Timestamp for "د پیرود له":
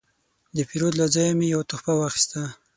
0.55-1.05